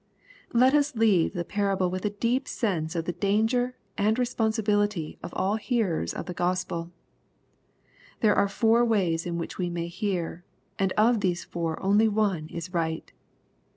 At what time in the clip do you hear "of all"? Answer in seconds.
5.21-5.57